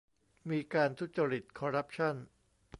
[0.49, 2.15] มีการทุจริต คอร์รัปชั่น